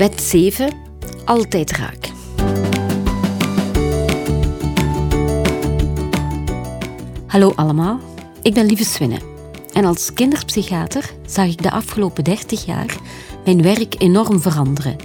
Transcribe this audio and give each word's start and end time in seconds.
Wet 0.00 0.20
7. 0.20 0.70
Altijd 1.24 1.70
raak. 1.70 2.10
Hallo 7.26 7.52
allemaal, 7.54 8.00
ik 8.42 8.54
ben 8.54 8.66
Lieve 8.66 8.84
Swinne. 8.84 9.18
En 9.72 9.84
als 9.84 10.12
kinderpsychiater 10.12 11.10
zag 11.26 11.46
ik 11.46 11.62
de 11.62 11.70
afgelopen 11.70 12.24
30 12.24 12.64
jaar 12.64 12.96
mijn 13.44 13.62
werk 13.62 13.94
enorm 13.98 14.40
veranderen. 14.40 14.96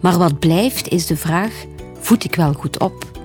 Maar 0.00 0.18
wat 0.18 0.38
blijft 0.38 0.88
is 0.88 1.06
de 1.06 1.16
vraag: 1.16 1.64
voed 1.98 2.24
ik 2.24 2.34
wel 2.34 2.52
goed 2.52 2.78
op? 2.78 3.20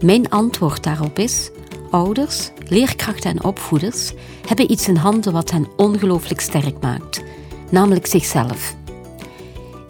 Mijn 0.00 0.30
antwoord 0.30 0.82
daarop 0.82 1.18
is: 1.18 1.50
ouders, 1.90 2.50
leerkrachten 2.68 3.30
en 3.30 3.44
opvoeders 3.44 4.12
hebben 4.46 4.70
iets 4.70 4.88
in 4.88 4.96
handen 4.96 5.32
wat 5.32 5.50
hen 5.50 5.66
ongelooflijk 5.76 6.40
sterk 6.40 6.80
maakt, 6.80 7.22
namelijk 7.70 8.06
zichzelf. 8.06 8.76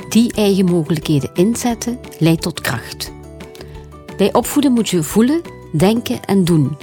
Die 0.09 0.33
eigen 0.33 0.65
mogelijkheden 0.65 1.31
inzetten 1.35 1.99
leidt 2.19 2.43
tot 2.43 2.61
kracht. 2.61 3.13
Bij 4.17 4.33
opvoeden 4.33 4.73
moet 4.73 4.89
je 4.89 5.03
voelen, 5.03 5.41
denken 5.73 6.25
en 6.25 6.45
doen. 6.45 6.77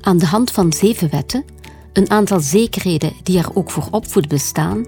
Aan 0.00 0.18
de 0.18 0.26
hand 0.26 0.50
van 0.50 0.72
zeven 0.72 1.10
wetten, 1.10 1.44
een 1.92 2.10
aantal 2.10 2.40
zekerheden 2.40 3.12
die 3.22 3.38
er 3.38 3.48
ook 3.54 3.70
voor 3.70 3.88
opvoeden 3.90 4.30
bestaan, 4.30 4.86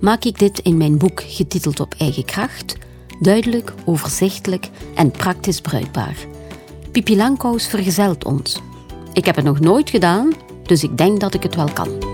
maak 0.00 0.24
ik 0.24 0.38
dit 0.38 0.58
in 0.58 0.76
mijn 0.76 0.98
boek 0.98 1.22
getiteld 1.26 1.80
Op 1.80 1.94
eigen 1.98 2.24
kracht 2.24 2.76
duidelijk, 3.22 3.72
overzichtelijk 3.84 4.68
en 4.94 5.10
praktisch 5.10 5.60
bruikbaar. 5.60 6.16
Pipi 6.92 7.16
Langkous 7.16 7.66
vergezelt 7.66 8.24
ons. 8.24 8.60
Ik 9.12 9.24
heb 9.24 9.36
het 9.36 9.44
nog 9.44 9.60
nooit 9.60 9.90
gedaan, 9.90 10.32
dus 10.62 10.82
ik 10.82 10.98
denk 10.98 11.20
dat 11.20 11.34
ik 11.34 11.42
het 11.42 11.54
wel 11.54 11.72
kan. 11.72 12.11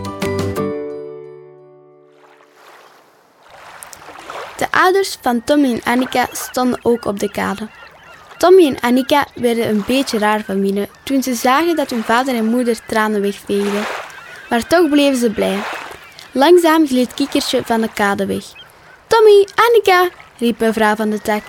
De 4.58 4.66
ouders 4.70 5.18
van 5.20 5.44
Tommy 5.44 5.72
en 5.72 5.92
Annika 5.92 6.28
stonden 6.32 6.78
ook 6.82 7.04
op 7.04 7.18
de 7.18 7.30
kade. 7.30 7.68
Tommy 8.38 8.66
en 8.66 8.80
Annika 8.80 9.26
werden 9.34 9.68
een 9.68 9.84
beetje 9.86 10.18
raar 10.18 10.42
van 10.44 10.60
binnen 10.60 10.88
toen 11.02 11.22
ze 11.22 11.34
zagen 11.34 11.76
dat 11.76 11.90
hun 11.90 12.02
vader 12.02 12.34
en 12.34 12.44
moeder 12.44 12.78
tranen 12.86 13.20
wegveegden. 13.20 13.84
Maar 14.48 14.66
toch 14.66 14.88
bleven 14.88 15.18
ze 15.18 15.30
blij. 15.30 15.58
Langzaam 16.32 16.86
gleed 16.86 17.14
Kikkertje 17.14 17.62
van 17.64 17.80
de 17.80 17.88
kade 17.94 18.26
weg. 18.26 18.44
Tommy, 19.06 19.46
Annika, 19.54 20.08
riep 20.38 20.58
mevrouw 20.58 20.94
van 20.94 21.10
de 21.10 21.20
tak. 21.20 21.42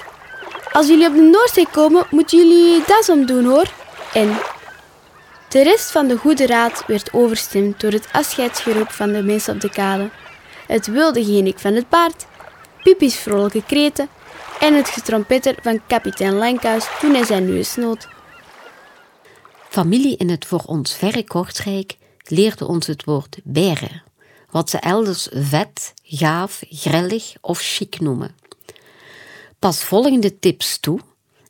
Als 0.71 0.87
jullie 0.87 1.07
op 1.07 1.13
de 1.13 1.21
Noordzee 1.21 1.67
komen, 1.71 2.05
moeten 2.09 2.37
jullie 2.37 2.71
je 2.71 2.83
das 2.87 3.09
omdoen 3.09 3.45
hoor. 3.45 3.67
En 4.13 4.37
de 5.49 5.63
rest 5.63 5.91
van 5.91 6.07
de 6.07 6.17
goede 6.17 6.45
raad 6.45 6.83
werd 6.87 7.13
overstemd 7.13 7.79
door 7.79 7.91
het 7.91 8.07
afscheidsgeroep 8.11 8.91
van 8.91 9.11
de 9.11 9.23
mensen 9.23 9.53
op 9.53 9.61
de 9.61 9.69
kade. 9.69 10.09
Het 10.67 10.87
wilde 10.87 11.23
genik 11.23 11.59
van 11.59 11.73
het 11.73 11.89
paard, 11.89 12.25
Pipi's 12.83 13.15
vrolijke 13.15 13.63
kreten 13.65 14.09
en 14.59 14.73
het 14.73 14.89
getrompetter 14.89 15.55
van 15.61 15.81
kapitein 15.87 16.33
Lankhuis 16.33 16.85
toen 16.99 17.13
hij 17.13 17.25
zijn 17.25 17.45
neus 17.45 17.71
snoot. 17.71 18.07
Familie 19.69 20.17
in 20.17 20.29
het 20.29 20.45
voor 20.45 20.63
ons 20.65 20.95
verre 20.95 21.23
Kortrijk 21.23 21.97
leerde 22.23 22.67
ons 22.67 22.87
het 22.87 23.03
woord 23.03 23.37
beren, 23.43 24.03
wat 24.51 24.69
ze 24.69 24.77
elders 24.77 25.27
vet, 25.31 25.93
gaaf, 26.03 26.61
grillig 26.69 27.33
of 27.41 27.59
chic 27.59 27.99
noemen. 27.99 28.35
Pas 29.59 29.83
volgende 29.83 30.39
tips 30.39 30.77
toe 30.77 30.99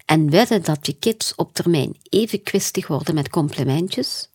en 0.05 0.29
wedden 0.29 0.63
dat 0.63 0.85
je 0.85 0.93
kids 0.93 1.35
op 1.35 1.53
termijn 1.53 1.97
even 2.09 2.43
kwistig 2.43 2.87
worden 2.87 3.15
met 3.15 3.29
complimentjes, 3.29 4.29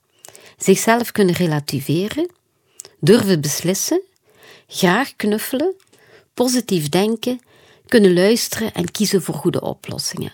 zichzelf 0.56 1.12
kunnen 1.12 1.34
relativeren, 1.34 2.31
durven 3.01 3.41
beslissen, 3.41 4.03
graag 4.67 5.17
knuffelen, 5.17 5.75
positief 6.34 6.88
denken, 6.88 7.40
kunnen 7.86 8.14
luisteren 8.14 8.72
en 8.72 8.90
kiezen 8.90 9.22
voor 9.22 9.34
goede 9.34 9.61
oplossingen. 9.61 10.33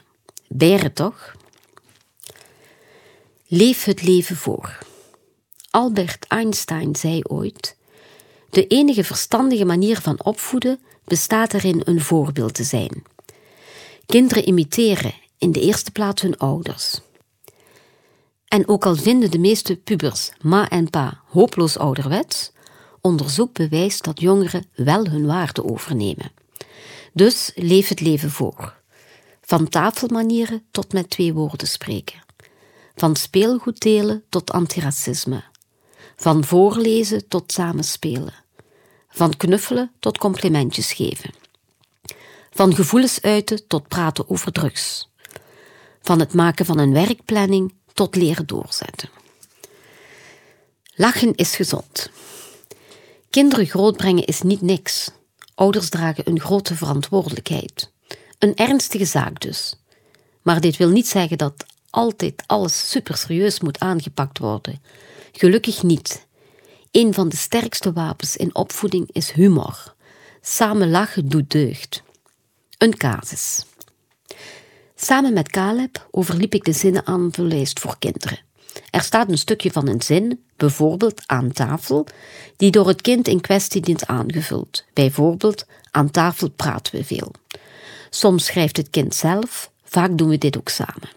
Beren 0.49 0.93
toch? 0.93 1.37
Leef 3.47 3.85
het 3.85 4.03
leven 4.03 4.37
voor. 4.37 4.79
Albert 5.71 6.27
Einstein 6.27 6.97
zei 6.97 7.21
ooit: 7.23 7.77
De 8.51 8.67
enige 8.67 9.05
verstandige 9.05 9.65
manier 9.65 10.01
van 10.01 10.25
opvoeden 10.25 10.81
bestaat 11.05 11.55
erin 11.55 11.83
een 11.85 12.01
voorbeeld 12.01 12.55
te 12.55 12.65
zijn. 12.65 13.03
Kinderen 14.07 14.49
imiteren 14.49 15.15
in 15.39 15.53
de 15.53 15.61
eerste 15.61 15.91
plaats 15.91 16.23
hun 16.23 16.39
ouders. 16.39 17.01
En 18.49 18.69
ook 18.69 18.87
al 18.87 18.97
vinden 18.97 19.31
de 19.31 19.39
meeste 19.39 19.77
pubers 19.77 20.31
ma 20.41 20.69
en 20.69 20.91
pa 20.91 21.21
hopeloos 21.27 21.79
ouderwets, 21.79 22.53
onderzoek 23.01 23.53
bewijst 23.53 24.05
dat 24.05 24.21
jongeren 24.21 24.67
wel 24.75 25.07
hun 25.07 25.27
waarde 25.27 25.65
overnemen. 25.65 26.33
Dus 27.13 27.51
leef 27.55 27.89
het 27.89 28.01
leven 28.01 28.31
voor. 28.31 28.79
Van 29.41 29.69
tafelmanieren 29.69 30.63
tot 30.71 30.93
met 30.93 31.11
twee 31.11 31.33
woorden 31.33 31.69
spreken. 31.69 32.21
Van 32.95 33.17
speelgoed 33.17 33.81
delen 33.81 34.25
tot 34.29 34.53
antiracisme. 34.53 35.43
Van 36.17 36.45
voorlezen 36.45 37.29
tot 37.29 37.53
samenspelen. 37.53 38.35
Van 39.09 39.37
knuffelen 39.37 39.93
tot 39.99 40.19
complimentjes 40.19 40.93
geven. 40.93 41.31
Van 42.51 42.75
gevoelens 42.75 43.21
uiten 43.21 43.67
tot 43.67 43.89
praten 43.89 44.31
over 44.31 44.53
drugs. 44.53 45.09
Van 46.03 46.21
het 46.21 46.35
maken 46.35 46.67
van 46.67 46.79
een 46.79 46.93
werkplanning 46.93 47.75
tot 47.93 48.17
leren 48.17 48.47
doorzetten. 48.47 49.09
Lachen 50.95 51.35
is 51.35 51.57
gezond. 51.57 52.11
Kinderen 53.31 53.67
grootbrengen 53.67 54.25
is 54.25 54.43
niet 54.43 54.61
niks. 54.61 55.11
Ouders 55.55 55.89
dragen 55.89 56.29
een 56.29 56.41
grote 56.41 56.75
verantwoordelijkheid. 56.77 57.93
Een 58.39 58.55
ernstige 58.55 59.05
zaak 59.05 59.41
dus. 59.41 59.77
Maar 60.43 60.61
dit 60.61 60.77
wil 60.77 60.89
niet 60.89 61.09
zeggen 61.09 61.39
dat 61.39 61.65
altijd 61.91 62.43
alles 62.47 62.91
super 62.91 63.17
serieus 63.17 63.61
moet 63.61 63.79
aangepakt 63.79 64.39
worden. 64.39 64.83
Gelukkig 65.33 65.83
niet. 65.83 66.27
Een 66.91 67.15
van 67.15 67.29
de 67.29 67.37
sterkste 67.37 67.93
wapens 67.93 68.37
in 68.37 68.55
opvoeding 68.55 69.09
is 69.13 69.33
humor. 69.33 69.95
Samen 70.41 70.91
lachen 70.91 71.29
doet 71.29 71.51
deugd. 71.51 72.03
Een 72.79 72.97
casus. 72.97 73.65
Samen 74.95 75.33
met 75.33 75.49
Caleb 75.51 76.09
overliep 76.11 76.55
ik 76.55 76.65
de 76.65 76.73
zinnen 76.73 77.07
aanvullijst 77.07 77.81
voor 77.81 77.99
kinderen. 77.99 78.39
Er 78.91 79.03
staat 79.03 79.29
een 79.29 79.39
stukje 79.39 79.71
van 79.71 79.89
een 79.89 80.03
zin, 80.03 80.45
bijvoorbeeld 80.57 81.23
aan 81.27 81.53
tafel, 81.53 82.07
die 82.57 82.71
door 82.71 82.89
het 82.89 83.01
kind 83.01 83.29
in 83.29 83.41
kwestie 83.41 83.81
dient 83.81 84.07
aangevuld. 84.07 84.85
Bijvoorbeeld, 84.93 85.67
aan 85.91 86.11
tafel 86.11 86.51
praten 86.51 86.95
we 86.95 87.05
veel. 87.05 87.33
Soms 88.11 88.45
schrijft 88.45 88.77
het 88.77 88.91
kind 88.91 89.15
zelf, 89.15 89.71
vaak 89.85 90.19
doen 90.19 90.29
we 90.29 90.39
dit 90.39 90.57
ook 90.59 90.69
samen. 90.69 91.09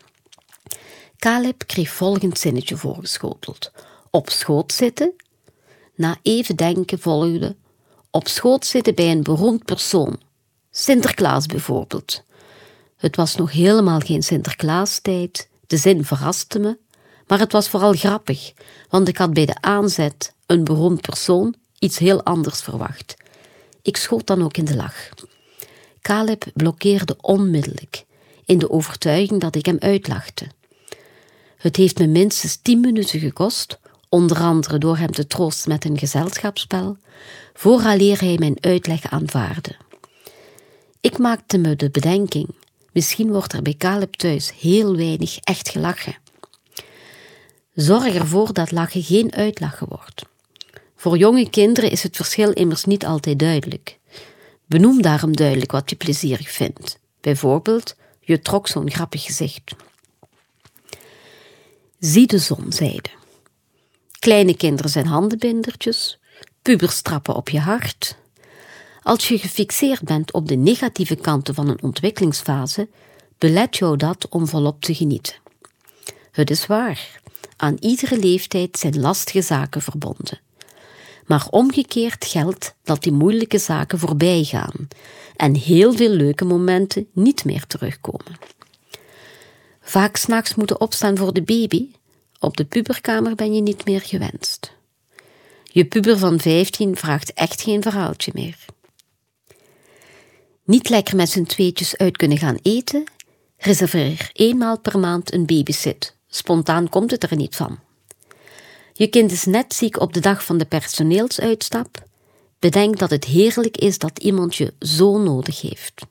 Caleb 1.17 1.63
kreeg 1.67 1.89
volgend 1.89 2.39
zinnetje 2.39 2.77
voorgeschoteld. 2.77 3.71
Op 4.09 4.29
schoot 4.29 4.71
zitten. 4.71 5.13
Na 5.95 6.17
even 6.21 6.55
denken 6.55 6.99
volgde. 6.99 7.55
Op 8.11 8.27
schoot 8.27 8.65
zitten 8.65 8.95
bij 8.95 9.11
een 9.11 9.23
beroemd 9.23 9.65
persoon. 9.65 10.19
Sinterklaas 10.71 11.45
bijvoorbeeld. 11.45 12.23
Het 12.97 13.15
was 13.15 13.35
nog 13.35 13.51
helemaal 13.51 13.99
geen 13.99 14.23
Sinterklaastijd. 14.23 15.49
De 15.67 15.77
zin 15.77 16.05
verraste 16.05 16.59
me, 16.59 16.77
maar 17.27 17.39
het 17.39 17.51
was 17.51 17.69
vooral 17.69 17.93
grappig, 17.93 18.53
want 18.89 19.07
ik 19.07 19.17
had 19.17 19.33
bij 19.33 19.45
de 19.45 19.61
aanzet 19.61 20.33
een 20.45 20.63
beroemd 20.63 21.01
persoon 21.01 21.55
iets 21.79 21.97
heel 21.97 22.23
anders 22.23 22.61
verwacht. 22.61 23.15
Ik 23.81 23.97
schoot 23.97 24.27
dan 24.27 24.43
ook 24.43 24.57
in 24.57 24.65
de 24.65 24.75
lach. 24.75 25.09
Caleb 26.01 26.45
blokkeerde 26.53 27.17
onmiddellijk, 27.21 28.05
in 28.45 28.57
de 28.57 28.69
overtuiging 28.69 29.41
dat 29.41 29.55
ik 29.55 29.65
hem 29.65 29.77
uitlachte. 29.79 30.47
Het 31.57 31.75
heeft 31.75 31.99
me 31.99 32.07
minstens 32.07 32.55
tien 32.61 32.79
minuten 32.79 33.19
gekost, 33.19 33.79
onder 34.09 34.37
andere 34.37 34.77
door 34.77 34.97
hem 34.97 35.11
te 35.11 35.27
troosten 35.27 35.71
met 35.71 35.85
een 35.85 35.97
gezelschapsspel, 35.97 36.97
vooraleer 37.53 38.19
hij 38.19 38.35
mijn 38.39 38.57
uitleg 38.59 39.09
aanvaarde. 39.09 39.75
Ik 41.01 41.17
maakte 41.17 41.57
me 41.57 41.75
de 41.75 41.89
bedenking, 41.89 42.47
misschien 42.91 43.31
wordt 43.31 43.53
er 43.53 43.61
bij 43.61 43.75
Caleb 43.77 44.13
thuis 44.13 44.51
heel 44.59 44.95
weinig 44.95 45.37
echt 45.37 45.69
gelachen. 45.69 46.22
Zorg 47.73 48.15
ervoor 48.15 48.53
dat 48.53 48.71
lachen 48.71 49.03
geen 49.03 49.33
uitlachen 49.33 49.87
wordt. 49.87 50.25
Voor 50.95 51.17
jonge 51.17 51.49
kinderen 51.49 51.91
is 51.91 52.03
het 52.03 52.15
verschil 52.15 52.51
immers 52.51 52.83
niet 52.83 53.05
altijd 53.05 53.39
duidelijk. 53.39 53.99
Benoem 54.65 55.01
daarom 55.01 55.35
duidelijk 55.35 55.71
wat 55.71 55.89
je 55.89 55.95
plezierig 55.95 56.51
vindt. 56.51 56.99
Bijvoorbeeld, 57.21 57.95
je 58.19 58.39
trok 58.39 58.67
zo'n 58.67 58.91
grappig 58.91 59.23
gezicht. 59.23 59.75
Zie 61.99 62.27
de 62.27 62.37
zon, 62.37 62.65
zeide. 62.69 63.09
Kleine 64.19 64.55
kinderen 64.55 64.91
zijn 64.91 65.07
handenbindertjes, 65.07 66.19
pubers 66.61 67.01
trappen 67.01 67.35
op 67.35 67.49
je 67.49 67.59
hart. 67.59 68.15
Als 69.03 69.27
je 69.27 69.37
gefixeerd 69.37 70.03
bent 70.03 70.33
op 70.33 70.47
de 70.47 70.55
negatieve 70.55 71.15
kanten 71.15 71.53
van 71.53 71.67
een 71.67 71.83
ontwikkelingsfase, 71.83 72.87
belet 73.37 73.77
jou 73.77 73.97
dat 73.97 74.27
om 74.29 74.47
volop 74.47 74.81
te 74.81 74.95
genieten. 74.95 75.35
Het 76.31 76.49
is 76.49 76.65
waar, 76.65 77.21
aan 77.63 77.77
iedere 77.79 78.17
leeftijd 78.17 78.77
zijn 78.77 78.99
lastige 78.99 79.41
zaken 79.41 79.81
verbonden. 79.81 80.39
Maar 81.25 81.47
omgekeerd 81.49 82.25
geldt 82.25 82.75
dat 82.83 83.03
die 83.03 83.11
moeilijke 83.11 83.57
zaken 83.57 83.99
voorbij 83.99 84.43
gaan 84.43 84.87
en 85.35 85.55
heel 85.55 85.93
veel 85.93 86.09
leuke 86.09 86.45
momenten 86.45 87.07
niet 87.13 87.45
meer 87.45 87.67
terugkomen. 87.67 88.37
Vaak 89.81 90.15
s'nachts 90.15 90.55
moeten 90.55 90.81
opstaan 90.81 91.17
voor 91.17 91.33
de 91.33 91.41
baby. 91.41 91.91
Op 92.39 92.57
de 92.57 92.65
puberkamer 92.65 93.35
ben 93.35 93.53
je 93.53 93.61
niet 93.61 93.85
meer 93.85 94.01
gewenst. 94.01 94.75
Je 95.63 95.85
puber 95.85 96.17
van 96.17 96.39
15 96.39 96.95
vraagt 96.95 97.33
echt 97.33 97.61
geen 97.61 97.81
verhaaltje 97.81 98.31
meer. 98.33 98.57
Niet 100.63 100.89
lekker 100.89 101.15
met 101.15 101.29
z'n 101.29 101.43
tweetjes 101.43 101.97
uit 101.97 102.17
kunnen 102.17 102.37
gaan 102.37 102.57
eten? 102.61 103.03
Reserveer 103.57 104.29
eenmaal 104.33 104.79
per 104.79 104.99
maand 104.99 105.33
een 105.33 105.45
babysit. 105.45 106.15
Spontaan 106.35 106.89
komt 106.89 107.11
het 107.11 107.23
er 107.23 107.35
niet 107.35 107.55
van. 107.55 107.79
Je 108.93 109.07
kind 109.07 109.31
is 109.31 109.45
net 109.45 109.73
ziek 109.73 109.99
op 109.99 110.13
de 110.13 110.19
dag 110.19 110.45
van 110.45 110.57
de 110.57 110.65
personeelsuitstap. 110.65 112.03
Bedenk 112.59 112.99
dat 112.99 113.09
het 113.09 113.25
heerlijk 113.25 113.77
is 113.77 113.97
dat 113.97 114.19
iemand 114.19 114.55
je 114.55 114.73
zo 114.79 115.17
nodig 115.17 115.61
heeft. 115.61 116.01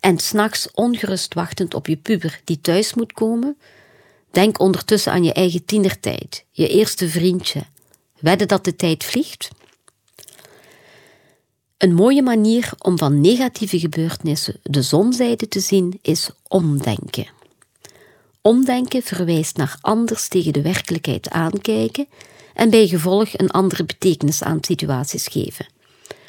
En 0.00 0.18
s'nachts 0.18 0.70
ongerust 0.74 1.34
wachtend 1.34 1.74
op 1.74 1.86
je 1.86 1.96
puber 1.96 2.40
die 2.44 2.60
thuis 2.60 2.94
moet 2.94 3.12
komen, 3.12 3.58
denk 4.30 4.60
ondertussen 4.60 5.12
aan 5.12 5.24
je 5.24 5.32
eigen 5.32 5.64
tienertijd, 5.64 6.44
je 6.50 6.68
eerste 6.68 7.08
vriendje. 7.08 7.62
Wedden 8.18 8.48
dat 8.48 8.64
de 8.64 8.76
tijd 8.76 9.04
vliegt? 9.04 9.48
Een 11.78 11.94
mooie 11.94 12.22
manier 12.22 12.72
om 12.78 12.98
van 12.98 13.20
negatieve 13.20 13.78
gebeurtenissen 13.78 14.60
de 14.62 14.82
zonzijde 14.82 15.48
te 15.48 15.60
zien 15.60 15.98
is 16.02 16.30
omdenken. 16.48 17.35
Omdenken 18.46 19.02
verwijst 19.02 19.56
naar 19.56 19.78
anders 19.80 20.28
tegen 20.28 20.52
de 20.52 20.62
werkelijkheid 20.62 21.30
aankijken 21.30 22.06
en 22.54 22.70
bij 22.70 22.86
gevolg 22.86 23.38
een 23.38 23.50
andere 23.50 23.84
betekenis 23.84 24.42
aan 24.42 24.58
situaties 24.60 25.26
geven. 25.26 25.66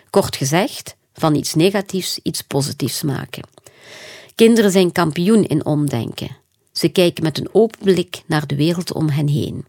Kort 0.09 0.35
gezegd, 0.35 0.95
van 1.13 1.35
iets 1.35 1.53
negatiefs 1.53 2.19
iets 2.23 2.41
positiefs 2.41 3.01
maken. 3.01 3.43
Kinderen 4.35 4.71
zijn 4.71 4.91
kampioen 4.91 5.43
in 5.43 5.65
omdenken. 5.65 6.37
Ze 6.71 6.89
kijken 6.89 7.23
met 7.23 7.37
een 7.37 7.49
open 7.51 7.79
blik 7.83 8.21
naar 8.25 8.47
de 8.47 8.55
wereld 8.55 8.93
om 8.93 9.09
hen 9.09 9.27
heen. 9.27 9.65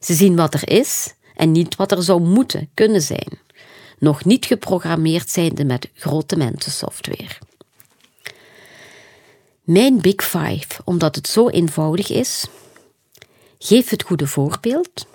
Ze 0.00 0.14
zien 0.14 0.36
wat 0.36 0.54
er 0.54 0.68
is 0.70 1.14
en 1.34 1.52
niet 1.52 1.76
wat 1.76 1.92
er 1.92 2.02
zou 2.02 2.20
moeten 2.20 2.70
kunnen 2.74 3.02
zijn. 3.02 3.38
Nog 3.98 4.24
niet 4.24 4.46
geprogrammeerd 4.46 5.30
zijnde 5.30 5.64
met 5.64 5.88
grote 5.94 6.36
mensensoftware. 6.36 7.48
Mijn 9.70 10.00
Big 10.00 10.24
Five, 10.24 10.66
omdat 10.84 11.14
het 11.14 11.28
zo 11.28 11.48
eenvoudig 11.48 12.10
is. 12.10 12.46
Geef 13.58 13.90
het 13.90 14.02
goede 14.02 14.26
voorbeeld. 14.26 15.06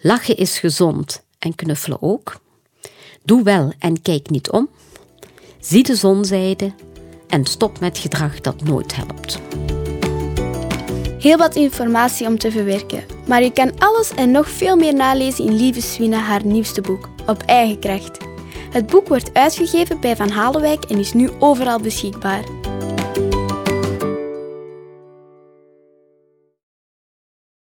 Lachen 0.00 0.36
is 0.36 0.58
gezond 0.58 1.22
en 1.38 1.54
knuffelen 1.54 2.02
ook. 2.02 2.40
Doe 3.22 3.42
wel 3.42 3.72
en 3.78 4.02
kijk 4.02 4.30
niet 4.30 4.50
om. 4.50 4.68
Zie 5.60 5.82
de 5.82 5.94
zonzijde 5.94 6.72
en 7.28 7.44
stop 7.44 7.80
met 7.80 7.98
gedrag 7.98 8.40
dat 8.40 8.62
nooit 8.62 8.96
helpt. 8.96 9.38
Heel 11.18 11.36
wat 11.36 11.56
informatie 11.56 12.26
om 12.26 12.38
te 12.38 12.50
verwerken, 12.50 13.04
maar 13.26 13.42
je 13.42 13.52
kan 13.52 13.78
alles 13.78 14.10
en 14.14 14.30
nog 14.30 14.48
veel 14.48 14.76
meer 14.76 14.94
nalezen 14.94 15.44
in 15.44 15.56
Lieve 15.56 15.80
Swina 15.80 16.18
haar 16.18 16.46
nieuwste 16.46 16.80
boek, 16.80 17.08
Op 17.26 17.42
eigen 17.42 17.78
kracht. 17.78 18.18
Het 18.70 18.86
boek 18.86 19.08
wordt 19.08 19.34
uitgegeven 19.34 20.00
bij 20.00 20.16
Van 20.16 20.30
Halenwijk 20.30 20.84
en 20.84 20.98
is 20.98 21.12
nu 21.12 21.30
overal 21.38 21.80
beschikbaar. 21.80 22.61